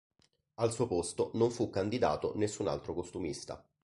Al 0.55 0.71
suo 0.73 0.87
posto 0.87 1.29
non 1.35 1.51
fu 1.51 1.69
candidato 1.69 2.33
nessun 2.35 2.65
altro 2.67 2.95
costumista. 2.95 3.63